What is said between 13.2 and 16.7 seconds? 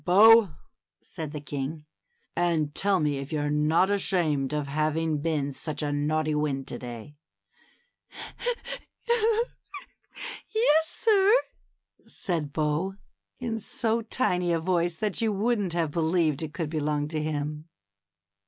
in so tiny a voice that you wouldn't have believed it